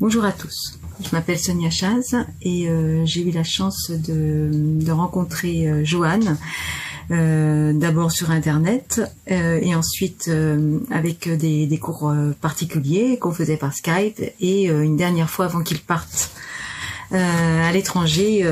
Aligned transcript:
Bonjour 0.00 0.24
à 0.24 0.30
tous. 0.30 0.78
Je 1.02 1.08
m'appelle 1.10 1.40
Sonia 1.40 1.70
Chaz 1.70 2.14
et 2.40 2.68
euh, 2.68 3.04
j'ai 3.04 3.22
eu 3.22 3.32
la 3.32 3.42
chance 3.42 3.90
de, 3.90 4.88
rencontrer 4.92 5.66
euh, 5.66 5.84
Joanne. 5.84 6.38
Euh, 7.10 7.72
d'abord 7.72 8.12
sur 8.12 8.30
internet 8.30 9.00
euh, 9.30 9.58
et 9.60 9.74
ensuite 9.74 10.30
avec 10.92 11.28
des 11.28 11.78
cours 11.82 12.14
particuliers 12.40 13.18
qu'on 13.18 13.32
faisait 13.32 13.56
par 13.56 13.72
Skype 13.72 14.20
et 14.40 14.66
une 14.66 14.96
dernière 14.96 15.30
fois 15.30 15.46
avant 15.46 15.62
qu'il 15.62 15.80
parte 15.80 16.30
à 17.10 17.72
l'étranger 17.72 18.44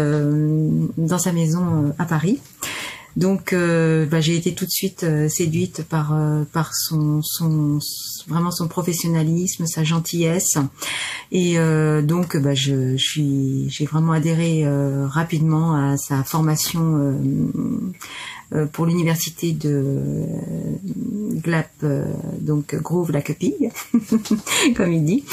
dans 0.96 1.18
sa 1.18 1.30
maison 1.30 1.94
à 1.98 2.06
Paris. 2.06 2.40
Donc 3.16 3.54
bah, 3.54 4.20
j'ai 4.20 4.36
été 4.36 4.52
tout 4.54 4.66
de 4.66 4.70
suite 4.70 5.06
séduite 5.28 5.82
par 5.84 6.14
par 6.52 6.74
son, 6.74 7.22
son 7.22 7.78
vraiment 8.28 8.50
son 8.50 8.68
professionnalisme, 8.68 9.66
sa 9.66 9.84
gentillesse. 9.84 10.58
Et 11.32 11.56
donc 12.02 12.36
bah, 12.36 12.54
je, 12.54 12.96
je 12.96 13.02
suis 13.02 13.70
j'ai 13.70 13.86
vraiment 13.86 14.12
adhéré 14.12 14.64
rapidement 15.06 15.74
à 15.74 15.96
sa 15.96 16.24
formation 16.24 17.14
euh, 18.54 18.66
pour 18.66 18.86
l'université 18.86 19.50
de 19.50 19.82
euh, 19.84 20.24
Glap, 21.42 21.68
euh, 21.82 22.04
donc 22.38 22.76
Grove 22.76 23.10
Lacopille, 23.10 23.70
comme 24.76 24.92
il 24.92 25.04
dit, 25.04 25.24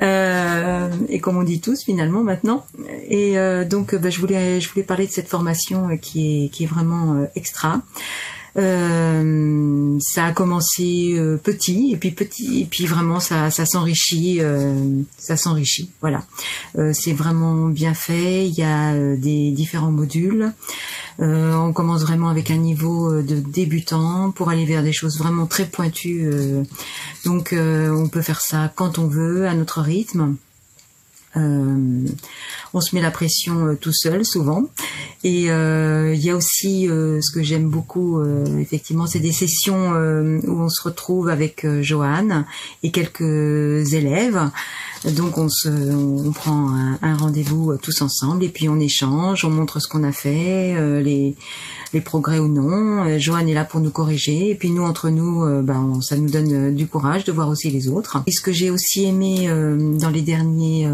et 0.00 1.20
comme 1.20 1.36
on 1.36 1.42
dit 1.42 1.60
tous 1.60 1.84
finalement 1.84 2.22
maintenant. 2.22 2.66
Et 3.08 3.36
donc, 3.68 3.94
bah, 3.94 4.10
je 4.10 4.20
voulais, 4.20 4.60
je 4.60 4.68
voulais 4.70 4.84
parler 4.84 5.06
de 5.06 5.12
cette 5.12 5.28
formation 5.28 5.96
qui 5.98 6.46
est 6.46 6.48
qui 6.48 6.64
est 6.64 6.68
vraiment 6.68 7.26
extra. 7.34 7.82
Euh, 8.56 9.98
ça 10.00 10.26
a 10.26 10.32
commencé 10.32 11.14
euh, 11.18 11.36
petit 11.36 11.90
et 11.92 11.96
puis 11.96 12.12
petit 12.12 12.62
et 12.62 12.64
puis 12.66 12.86
vraiment 12.86 13.18
ça, 13.18 13.50
s'enrichit, 13.50 14.38
euh, 14.40 15.00
ça 15.18 15.36
s'enrichit. 15.36 15.90
Voilà, 16.00 16.24
c'est 16.92 17.12
vraiment 17.12 17.66
bien 17.66 17.94
fait. 17.94 18.46
Il 18.46 18.54
y 18.54 18.62
a 18.62 18.94
des 19.16 19.50
différents 19.50 19.90
modules. 19.90 20.52
on 21.18 21.72
commence 21.72 22.02
vraiment 22.02 22.28
avec 22.28 22.50
un 22.50 22.56
niveau 22.56 23.22
de 23.22 23.36
débutant 23.36 24.30
pour 24.30 24.50
aller 24.50 24.64
vers 24.64 24.82
des 24.82 24.92
choses 24.92 25.18
vraiment 25.18 25.46
très 25.46 25.66
pointues. 25.66 26.28
donc 27.24 27.54
on 27.54 28.08
peut 28.08 28.22
faire 28.22 28.40
ça 28.40 28.72
quand 28.74 28.98
on 28.98 29.06
veut, 29.06 29.46
à 29.46 29.54
notre 29.54 29.80
rythme. 29.80 30.36
Euh, 31.36 32.06
on 32.74 32.80
se 32.80 32.94
met 32.94 33.00
la 33.00 33.12
pression 33.12 33.68
euh, 33.68 33.74
tout 33.74 33.92
seul 33.92 34.24
souvent. 34.24 34.64
Et 35.22 35.50
euh, 35.50 36.12
il 36.14 36.22
y 36.22 36.28
a 36.28 36.36
aussi 36.36 36.86
ce 36.86 37.32
que 37.32 37.42
j'aime 37.42 37.70
beaucoup, 37.70 38.22
effectivement, 38.60 39.06
c'est 39.06 39.20
des 39.20 39.32
sessions 39.32 39.92
où 39.92 40.60
on 40.60 40.68
se 40.68 40.82
retrouve 40.82 41.30
avec 41.30 41.66
Joanne 41.80 42.44
et 42.82 42.90
quelques 42.90 43.94
élèves. 43.94 44.38
Donc 45.16 45.38
on 45.38 45.48
se, 45.48 45.70
on 45.70 46.30
prend 46.32 46.74
un, 47.00 47.16
rendez-vous 47.16 47.78
tous 47.78 48.02
ensemble 48.02 48.44
et 48.44 48.50
puis 48.50 48.68
on 48.68 48.78
échange, 48.78 49.46
on 49.46 49.50
montre 49.50 49.80
ce 49.80 49.88
qu'on 49.88 50.04
a 50.04 50.12
fait, 50.12 50.74
les, 51.02 51.36
les 51.94 52.00
progrès 52.02 52.38
ou 52.38 52.48
non. 52.48 53.18
Joanne 53.18 53.48
est 53.48 53.54
là 53.54 53.64
pour 53.64 53.80
nous 53.80 53.90
corriger 53.90 54.50
et 54.50 54.54
puis 54.54 54.70
nous 54.70 54.84
entre 54.84 55.08
nous, 55.08 55.62
ben, 55.62 56.00
ça 56.02 56.18
nous 56.18 56.28
donne 56.28 56.74
du 56.74 56.86
courage 56.86 57.24
de 57.24 57.32
voir 57.32 57.48
aussi 57.48 57.70
les 57.70 57.88
autres. 57.88 58.22
Et 58.26 58.30
ce 58.30 58.42
que 58.42 58.52
j'ai 58.52 58.68
aussi 58.68 59.04
aimé 59.06 59.48
dans 59.98 60.10
les 60.10 60.22
derniers 60.22 60.86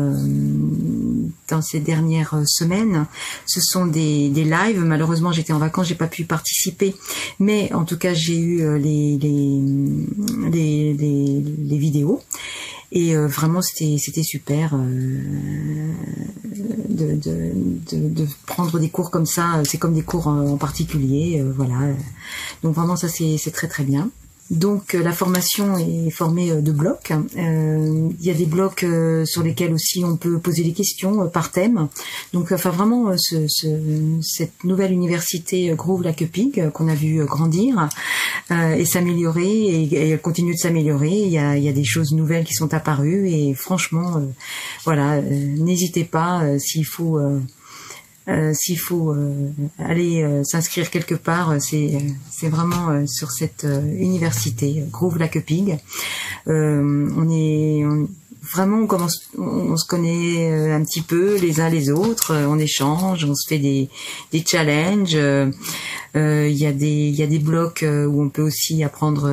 dans 1.50 1.62
ces 1.62 1.80
dernières 1.80 2.34
semaines, 2.46 3.06
ce 3.46 3.60
sont 3.60 3.86
des, 3.86 4.28
des 4.28 4.44
lives. 4.44 4.80
Malheureusement, 4.80 5.32
j'étais 5.32 5.52
en 5.52 5.58
vacances, 5.58 5.88
j'ai 5.88 5.94
pas 5.94 6.06
pu 6.06 6.24
participer, 6.24 6.94
mais 7.38 7.72
en 7.72 7.84
tout 7.84 7.98
cas, 7.98 8.14
j'ai 8.14 8.38
eu 8.38 8.62
euh, 8.62 8.78
les 8.78 9.18
les, 9.18 10.94
les, 10.94 11.78
vidéos. 11.78 12.22
Et 12.92 13.16
euh, 13.16 13.26
vraiment, 13.26 13.60
c'était 13.62 14.22
super 14.22 14.74
euh, 14.74 15.92
de, 16.88 17.14
de, 17.92 18.26
prendre 18.46 18.78
des 18.78 18.88
cours 18.88 19.10
comme 19.10 19.26
ça. 19.26 19.62
C'est 19.64 19.78
comme 19.78 19.94
des 19.94 20.02
cours 20.02 20.26
en, 20.26 20.52
en 20.52 20.56
particulier, 20.56 21.44
voilà. 21.56 21.94
Donc 22.62 22.74
vraiment, 22.74 22.96
ça 22.96 23.08
c'est 23.08 23.36
c'est 23.38 23.52
très 23.52 23.68
très 23.68 23.84
bien. 23.84 24.10
Donc 24.50 24.96
euh, 24.96 25.02
la 25.02 25.12
formation 25.12 25.78
est 25.78 26.10
formée 26.10 26.50
euh, 26.50 26.60
de 26.60 26.72
blocs. 26.72 27.12
Euh, 27.36 28.08
il 28.18 28.26
y 28.26 28.30
a 28.30 28.34
des 28.34 28.46
blocs 28.46 28.84
sur 29.24 29.42
lesquels 29.42 29.72
aussi 29.72 30.04
on 30.04 30.16
peut 30.16 30.38
poser 30.38 30.64
des 30.64 30.72
questions 30.72 31.28
par 31.28 31.52
thème. 31.52 31.88
Donc 32.32 32.52
enfin 32.52 32.70
vraiment 32.70 33.12
ce, 33.16 33.46
cette 34.22 34.64
nouvelle 34.64 34.92
université 34.92 35.72
Grove 35.76 36.02
Lacupig 36.02 36.70
qu'on 36.70 36.88
a 36.88 36.94
vu 36.94 37.24
grandir 37.24 37.88
et 38.50 38.84
s'améliorer 38.84 39.48
et, 39.48 40.10
elle 40.10 40.20
continue 40.20 40.54
de 40.54 40.58
s'améliorer. 40.58 41.10
Il 41.10 41.32
y 41.32 41.38
a, 41.38 41.72
des 41.72 41.84
choses 41.84 42.12
nouvelles 42.12 42.44
qui 42.44 42.54
sont 42.54 42.74
apparues 42.74 43.28
et 43.30 43.54
franchement 43.54 44.20
voilà 44.84 45.20
n'hésitez 45.20 46.04
pas 46.04 46.58
s'il 46.58 46.84
faut 46.84 47.18
euh, 47.18 47.40
s'il 48.52 48.78
faut 48.78 49.12
euh, 49.12 49.50
aller 49.78 50.22
euh, 50.22 50.44
s'inscrire 50.44 50.90
quelque 50.90 51.14
part, 51.14 51.54
c'est 51.60 51.98
c'est 52.30 52.48
vraiment 52.48 53.06
sur 53.06 53.30
cette 53.30 53.66
université 53.98 54.84
Grove 54.90 55.18
Lacupig. 55.18 55.78
on 56.46 57.28
est 57.30 57.84
vraiment 58.42 58.78
on 58.78 58.86
commence 58.86 59.28
on, 59.38 59.76
se 59.76 59.86
connaît 59.86 60.72
un 60.72 60.82
petit 60.82 61.02
peu 61.02 61.36
les 61.36 61.60
uns 61.60 61.68
les 61.68 61.90
autres 61.90 62.34
on 62.34 62.58
échange 62.58 63.24
on 63.24 63.34
se 63.34 63.46
fait 63.46 63.58
des 63.58 63.90
des 64.32 64.42
challenges 64.44 65.14
il 65.14 66.56
y 66.56 66.66
a 66.66 66.72
des 66.72 67.08
il 67.08 67.14
y 67.14 67.22
a 67.22 67.26
des 67.26 67.38
blocs 67.38 67.84
où 67.84 68.22
on 68.22 68.30
peut 68.30 68.42
aussi 68.42 68.82
apprendre 68.82 69.30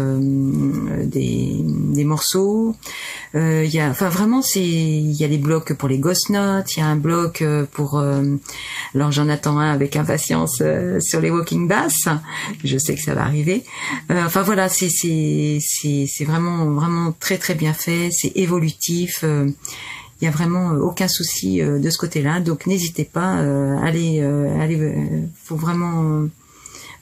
des 1.06 1.56
des 1.64 2.04
morceaux 2.04 2.76
il 3.34 3.70
y 3.70 3.80
a 3.80 3.90
enfin 3.90 4.10
vraiment 4.10 4.42
c'est 4.42 4.60
il 4.60 5.14
y 5.14 5.24
a 5.24 5.30
des 5.30 5.38
blocs 5.38 5.74
pour 5.74 5.88
les 5.88 6.00
ghost 6.00 6.30
notes 6.30 6.76
il 6.76 6.82
y 6.82 6.84
a 6.84 6.88
un 6.88 6.98
bloc 6.98 7.44
pour 7.72 8.04
alors 8.96 9.12
j'en 9.12 9.30
attends 9.30 9.58
un 9.60 9.72
avec 9.72 9.96
impatience 9.96 10.60
euh, 10.62 11.00
sur 11.00 11.22
les 11.22 11.30
Walking 11.30 11.68
Bass. 11.68 12.08
Je 12.64 12.78
sais 12.78 12.96
que 12.96 13.02
ça 13.02 13.14
va 13.14 13.24
arriver. 13.24 13.64
Euh, 14.12 14.26
enfin 14.26 14.42
voilà, 14.42 14.70
c'est 14.70 14.90
c'est 14.90 15.60
c'est 15.60 16.26
vraiment 16.26 16.66
vraiment 16.72 17.14
très 17.20 17.38
très 17.38 17.56
bien 17.56 17.74
fait. 17.74 18.10
C'est 18.12 18.32
évolutif. 18.36 19.22
Euh, 19.24 19.50
il 20.20 20.26
y 20.26 20.28
a 20.28 20.32
vraiment 20.32 20.72
aucun 20.72 21.08
souci 21.08 21.62
de 21.62 21.90
ce 21.92 21.98
côté-là. 22.00 22.40
Donc 22.40 22.66
n'hésitez 22.66 23.04
pas, 23.04 23.36
allez 23.84 24.20
allez, 24.20 24.96
faut 25.44 25.56
vraiment 25.56 26.28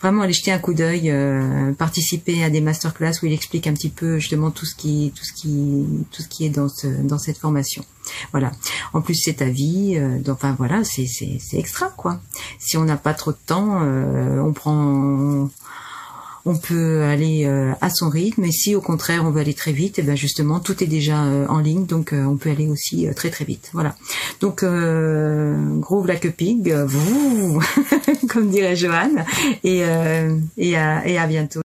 vraiment 0.05 0.21
aller 0.21 0.33
jeter 0.33 0.51
un 0.51 0.59
coup 0.59 0.73
d'œil, 0.73 1.09
euh, 1.09 1.73
participer 1.73 2.43
à 2.43 2.49
des 2.49 2.61
masterclass 2.61 3.13
où 3.21 3.25
il 3.25 3.33
explique 3.33 3.65
un 3.65 3.73
petit 3.73 3.89
peu 3.89 4.19
justement 4.19 4.51
tout 4.51 4.65
ce 4.65 4.75
qui, 4.75 5.11
tout 5.15 5.25
ce 5.25 5.33
qui, 5.33 5.85
tout 6.11 6.21
ce 6.21 6.27
qui 6.27 6.45
est 6.45 6.49
dans 6.49 6.69
ce, 6.69 6.87
dans 6.87 7.17
cette 7.17 7.37
formation. 7.37 7.83
Voilà. 8.31 8.51
En 8.93 9.01
plus, 9.01 9.15
c'est 9.15 9.33
ta 9.33 9.45
vie. 9.45 9.95
Euh, 9.97 10.19
enfin 10.29 10.55
voilà, 10.57 10.83
c'est 10.83 11.07
extra 11.53 11.87
quoi. 11.97 12.19
Si 12.59 12.77
on 12.77 12.85
n'a 12.85 12.97
pas 12.97 13.13
trop 13.13 13.31
de 13.31 13.37
temps, 13.45 13.79
euh, 13.81 14.39
on 14.39 14.53
prend 14.53 15.49
on 16.45 16.55
peut 16.55 17.03
aller 17.03 17.45
euh, 17.45 17.73
à 17.81 17.89
son 17.89 18.09
rythme. 18.09 18.45
Et 18.45 18.51
si 18.51 18.75
au 18.75 18.81
contraire 18.81 19.23
on 19.25 19.31
veut 19.31 19.41
aller 19.41 19.53
très 19.53 19.71
vite, 19.71 19.99
et 19.99 20.03
eh 20.03 20.05
ben 20.05 20.15
justement 20.15 20.59
tout 20.59 20.83
est 20.83 20.87
déjà 20.87 21.23
euh, 21.25 21.47
en 21.47 21.59
ligne, 21.59 21.85
donc 21.85 22.13
euh, 22.13 22.23
on 22.23 22.37
peut 22.37 22.51
aller 22.51 22.67
aussi 22.67 23.07
très 23.15 23.29
très 23.29 23.45
vite. 23.45 23.69
Voilà. 23.73 23.95
Donc 24.41 24.63
gros 24.63 26.05
la 26.05 26.15
pig, 26.15 26.71
vous, 26.71 27.61
comme 28.29 28.49
dirait 28.49 28.75
Joanne, 28.75 29.25
et 29.63 29.83
et 30.57 30.77
à, 30.77 31.07
et 31.07 31.17
à 31.17 31.27
bientôt. 31.27 31.64